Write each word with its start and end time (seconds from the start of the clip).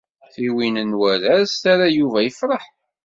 Tiwwin 0.33 0.75
n 0.89 0.91
waraz 0.99 1.51
terra 1.63 1.87
Yuba 1.97 2.19
yefṛeh. 2.21 2.63